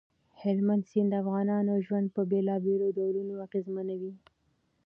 [0.41, 4.13] هلمند سیند د افغانانو ژوند په بېلابېلو ډولونو اغېزمنوي.